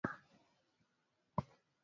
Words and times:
Mti 0.03 0.07
wa 0.09 1.43
maembe. 1.43 1.57